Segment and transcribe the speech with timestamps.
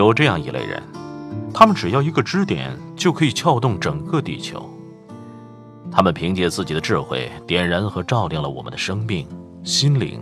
[0.00, 0.82] 有这样一类人，
[1.52, 4.66] 他们只要一个支点，就可以撬动整个地球。
[5.92, 9.28] 他们凭借自己的智慧，点燃和照亮了我们的生命、
[9.62, 10.18] 心灵，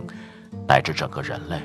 [0.67, 1.61] 乃至整个人类。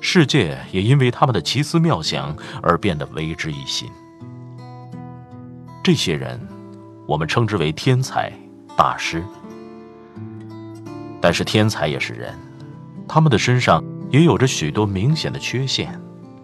[0.00, 3.90] 世界也因为他们的奇思妙想而变得为之一新。
[5.82, 6.40] 这些人，
[7.08, 8.32] 我们称之为天才、
[8.76, 9.24] 大师。
[11.20, 12.32] 但是天才也是人，
[13.08, 16.00] 他们的身上也有着许多明显的缺陷。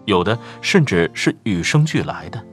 [0.09, 2.43] 有的甚至是与生俱来的。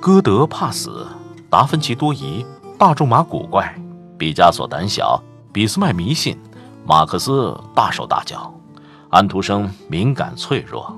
[0.00, 1.06] 歌德怕死，
[1.50, 2.46] 达芬奇多疑，
[2.78, 3.74] 大仲马古怪，
[4.16, 6.38] 毕加索胆小，俾斯麦迷信，
[6.86, 8.52] 马克思大手大脚，
[9.10, 10.94] 安徒生敏感脆弱。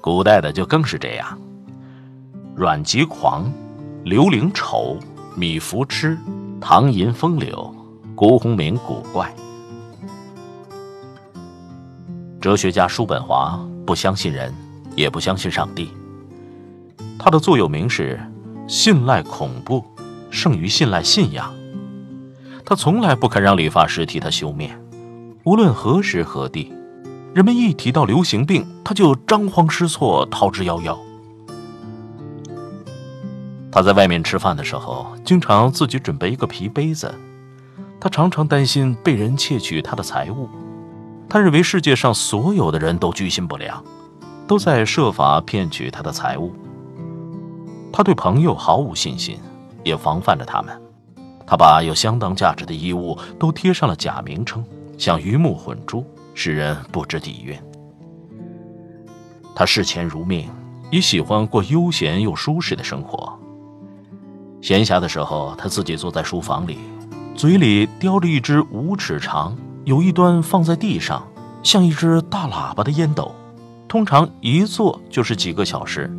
[0.00, 1.38] 古代的就更是这样：
[2.56, 3.52] 阮籍狂，
[4.02, 4.98] 刘伶丑，
[5.36, 6.18] 米芾痴，
[6.58, 7.74] 唐寅风流，
[8.16, 9.30] 辜鸿铭古怪。
[12.40, 14.54] 哲学家叔本华不相信人，
[14.96, 15.92] 也不相信上帝。
[17.18, 18.18] 他的座右铭是
[18.66, 19.84] “信赖恐怖
[20.30, 21.52] 胜于信赖信仰”。
[22.64, 24.80] 他从来不肯让理发师替他修面，
[25.44, 26.72] 无论何时何地，
[27.34, 30.96] 人们一提到流行病，他就张皇失措，逃之夭夭。
[33.70, 37.14] 他在外面吃饭的时候，经常自己准备一个皮杯子，
[38.00, 40.48] 他常常担心被人窃取他的财物。
[41.30, 43.82] 他认为世界上所有的人都居心不良，
[44.48, 46.52] 都在设法骗取他的财物。
[47.92, 49.38] 他对朋友毫无信心，
[49.84, 50.76] 也防范着他们。
[51.46, 54.64] 他把有相当价值的衣物都贴上了假名称，
[54.98, 57.56] 像鱼目混珠，使人不知底蕴。
[59.54, 60.48] 他视钱如命，
[60.90, 63.38] 也喜欢过悠闲又舒适的生活。
[64.60, 66.78] 闲暇的时候，他自己坐在书房里，
[67.36, 69.56] 嘴里叼着一只五尺长。
[69.84, 71.26] 有一端放在地上，
[71.62, 73.34] 像一只大喇叭的烟斗，
[73.88, 76.10] 通常一坐就是几个小时。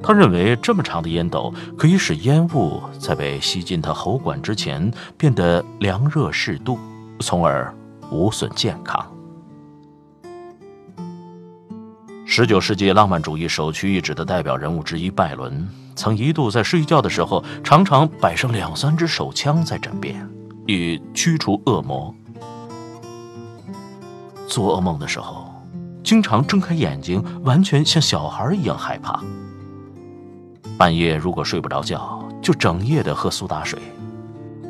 [0.00, 6.78] 他认为这么长的烟斗可以使烟雾在被吸进他喉管之前变得凉热适度，
[7.18, 7.74] 从而
[8.10, 9.04] 无损健康。
[12.24, 20.26] 十九世纪浪漫主义首屈一指的代表人物之一拜伦，曾一度在睡觉的时候常常摆上两三支手枪在枕边，
[20.66, 22.14] 以驱除恶魔。
[24.48, 25.54] 做噩梦的时候，
[26.02, 29.22] 经常睁开眼睛，完全像小孩一样害怕。
[30.78, 33.78] 半夜如果睡不着觉，就整夜的喝苏打水，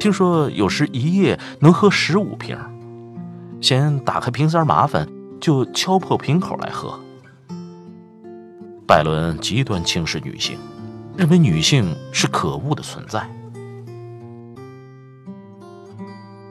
[0.01, 2.59] 听说有时一夜能喝十五瓶。
[3.61, 5.09] 嫌打开瓶塞麻烦，
[5.41, 6.99] 就敲破瓶口来喝。
[8.87, 10.59] 拜伦极端轻视女性，
[11.17, 13.29] 认为女性是可恶的存在。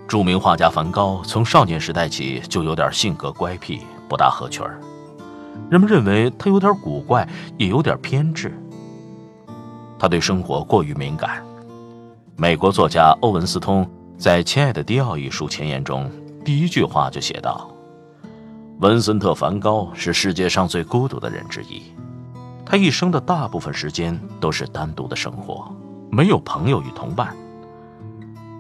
[0.07, 4.66] 著名画家梵高从少年时代起就有点性格乖僻，不大合群。
[5.69, 8.57] 人们认为他有点古怪，也有点偏执。
[10.00, 11.44] 他对生活过于敏感。
[12.38, 13.85] 美国作家欧文斯通
[14.18, 16.09] 在《亲爱的迪奥》一书前言中，
[16.45, 17.69] 第一句话就写道
[18.79, 21.81] ：“文森特·梵高是世界上最孤独的人之一。
[22.66, 25.69] 他一生的大部分时间都是单独的生活，
[26.09, 27.35] 没有朋友与同伴。”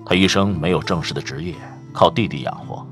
[0.09, 1.53] 他一生没有正式的职业，
[1.91, 2.87] 靠弟弟养活。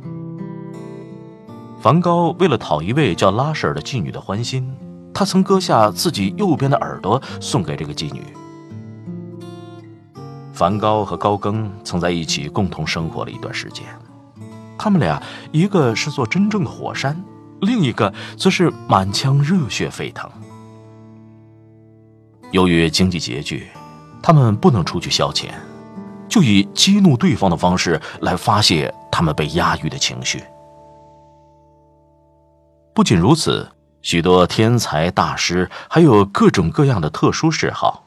[1.79, 4.69] 梵高为了讨一位叫拉舍尔的妓女的欢心，
[5.13, 8.21] 他曾割下自己右边的耳朵送给这个妓女。
[10.51, 13.85] 梵高和高更曾在一起共同生活了一段时间，
[14.77, 15.23] 他们俩
[15.53, 17.23] 一个是座真正的火山，
[17.61, 20.29] 另一个则是满腔热血沸腾。
[22.51, 23.69] 由于经济拮据，
[24.21, 25.51] 他们不能出去消遣。
[26.27, 30.43] 就以激怒对方的方式来发泄他们被压抑的情绪。
[32.93, 33.69] 不仅如此，
[34.01, 38.03] 许多天才大师还有各种各样的特殊嗜好。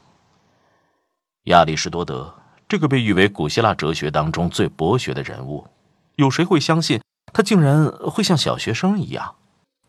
[1.43, 2.33] 亚里士多德
[2.67, 5.67] 这个被誉为古希腊哲学当中最博学的人物，
[6.15, 7.01] 有谁会相信
[7.33, 9.35] 他竟然会像小学生一样，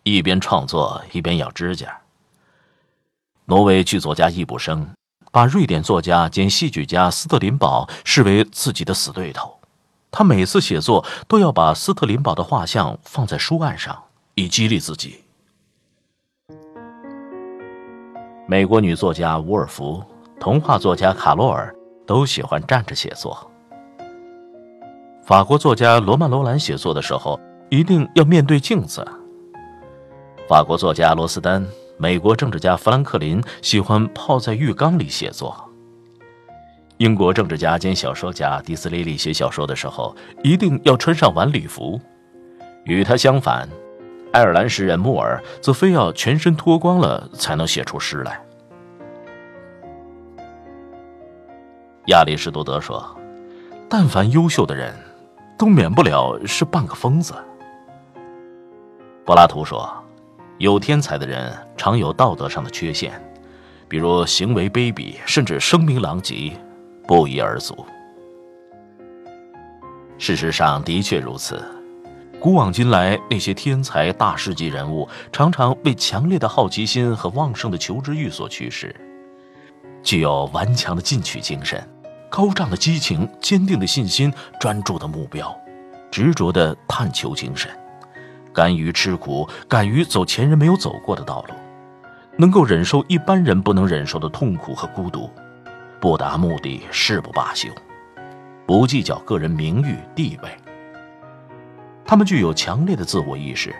[0.02, 2.00] 一边创作一边咬指甲？
[3.46, 4.88] 挪威剧作家易卜生。
[5.32, 9.58] 把瑞典作家兼戏剧家斯特林堡视为自己的死对头，
[10.10, 13.96] 他每次写作都要把斯特林堡的画像放在书案上，
[14.34, 15.22] 以激励自己。
[18.48, 20.02] 美国女作家伍尔夫、
[20.40, 21.72] 童话作家卡洛尔
[22.04, 23.48] 都喜欢站着写作。
[25.24, 27.38] 法国作家罗曼·罗兰写作的时候
[27.68, 29.06] 一定要面对镜子。
[30.48, 31.64] 法国作家罗斯丹、
[32.00, 35.54] 美国政治家富兰克林喜欢泡在浴缸里写作。
[36.96, 42.00] 英国政治家兼小说家迪斯雷利写小说的时候，一定要穿上晚礼服。
[42.84, 43.68] 与他相反，
[44.32, 48.40] 爱尔兰诗人穆尔则非要全身脱光了才能写出诗来。
[52.06, 53.14] 亚里士多德说
[53.90, 54.94] ：“但凡优秀的人，
[55.58, 57.34] 都免不了是半个疯子。”
[59.26, 59.86] 柏拉图说
[60.60, 63.12] ：“有天才的人常有道德上的缺陷，
[63.88, 66.52] 比如行为卑鄙，甚至声名狼藉。”
[67.08, 67.84] 不一而足。
[70.16, 71.60] 事实上，的确如此。
[72.38, 78.94] 古往今来，那些天才大师级人物，常常为强烈的好奇心和旺盛的求知欲所驱使，
[80.04, 81.82] 具有顽强的进取精神、
[82.28, 85.52] 高涨的激情、坚定的信心、专注的目标、
[86.12, 87.68] 执着的探求精神，
[88.52, 91.54] 甘于吃苦，敢于走前人没有走过的道路，
[92.36, 95.30] 能够忍受一般人不能忍受的痛苦和孤独。
[96.00, 97.68] 不达目的誓不罢休，
[98.66, 100.48] 不计较个人名誉地位。
[102.06, 103.74] 他们具有强烈的自我意识，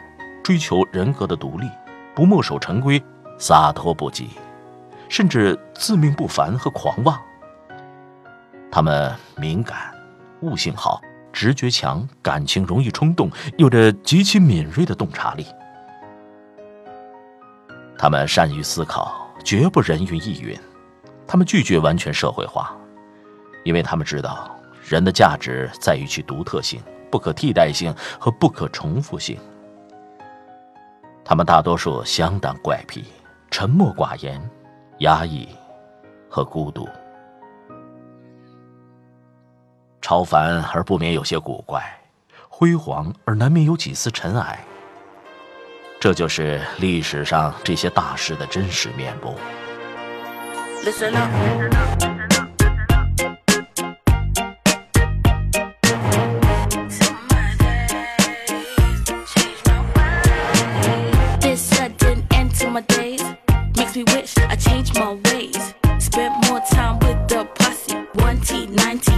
[0.44, 1.68] 追求人格的独立，
[2.14, 3.02] 不墨守成规，
[3.38, 4.26] 洒脱不羁，
[5.08, 7.18] 甚至自命不凡和狂妄。
[8.70, 9.92] 他们敏感，
[10.42, 11.00] 悟性好，
[11.32, 15.46] 直觉强，感情容易冲动，有着极其敏锐的洞察力。
[17.98, 20.58] 他们善于思考，绝不人云亦云。
[21.26, 22.76] 他们拒绝完全社会化，
[23.62, 24.50] 因为他们知道
[24.82, 29.38] 人的价值在于其独特性、不可替代性和不可重复性。
[31.24, 33.04] 他们大多数相当怪癖、
[33.50, 34.40] 沉默寡言、
[34.98, 35.48] 压抑
[36.28, 36.88] 和孤独，
[40.02, 41.82] 超凡而不免有些古怪，
[42.48, 44.58] 辉煌而难免有几丝尘埃。
[46.00, 49.36] 这就是历史上这些大师的真实面目。
[50.82, 51.28] Listen up.
[61.40, 63.22] This sudden end to my days
[63.76, 65.74] makes me wish I changed my ways.
[65.98, 69.12] Spent more time with the posse, one T, nine T,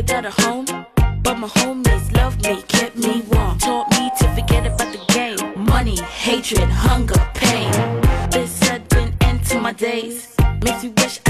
[0.00, 0.64] without a home,
[1.22, 5.64] but my homies loved me, kept me warm, taught me to forget about the game.
[5.64, 7.70] Money, hatred, hunger, pain.
[8.30, 11.20] This sudden end to my days makes me wish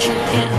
[0.00, 0.49] Japan.